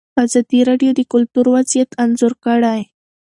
[0.23, 2.81] ازادي راډیو د کلتور وضعیت انځور کړی.